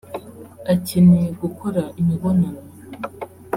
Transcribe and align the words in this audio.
Akeneye 0.73 1.27
gukora 1.41 1.83
imibonano 2.01 2.61